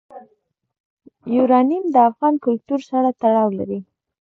یورانیم 1.35 1.85
د 1.91 1.95
افغان 2.09 2.33
کلتور 2.45 2.79
سره 2.91 3.09
تړاو 3.21 3.49
لري. 3.59 3.79